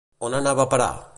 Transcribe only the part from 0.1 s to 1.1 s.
On anava a parar?